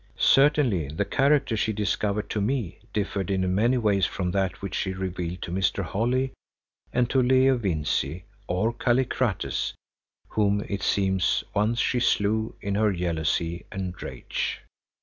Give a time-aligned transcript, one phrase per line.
[0.17, 4.93] Certainly the character she discovered to me differed in many ways from that which she
[4.93, 5.83] revealed to Mr.
[5.83, 6.33] Holly
[6.91, 9.73] and to Leo Vincey, or Kallikrates,
[10.29, 14.61] whom, it seems, once she slew in her jealousy and rage.